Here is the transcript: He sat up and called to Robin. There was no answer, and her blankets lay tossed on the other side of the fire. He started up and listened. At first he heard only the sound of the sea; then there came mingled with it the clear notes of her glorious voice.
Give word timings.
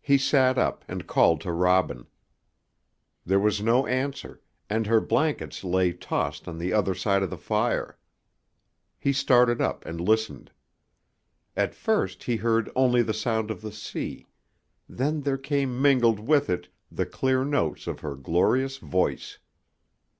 He 0.00 0.18
sat 0.18 0.58
up 0.58 0.84
and 0.88 1.06
called 1.06 1.40
to 1.42 1.52
Robin. 1.52 2.08
There 3.24 3.38
was 3.38 3.62
no 3.62 3.86
answer, 3.86 4.40
and 4.68 4.88
her 4.88 5.00
blankets 5.00 5.62
lay 5.62 5.92
tossed 5.92 6.48
on 6.48 6.58
the 6.58 6.72
other 6.72 6.96
side 6.96 7.22
of 7.22 7.30
the 7.30 7.36
fire. 7.38 7.96
He 8.98 9.12
started 9.12 9.60
up 9.60 9.86
and 9.86 10.00
listened. 10.00 10.50
At 11.56 11.76
first 11.76 12.24
he 12.24 12.34
heard 12.34 12.72
only 12.74 13.02
the 13.02 13.14
sound 13.14 13.52
of 13.52 13.60
the 13.62 13.70
sea; 13.70 14.26
then 14.88 15.20
there 15.20 15.38
came 15.38 15.80
mingled 15.80 16.18
with 16.18 16.50
it 16.50 16.66
the 16.90 17.06
clear 17.06 17.44
notes 17.44 17.86
of 17.86 18.00
her 18.00 18.16
glorious 18.16 18.78
voice. 18.78 19.38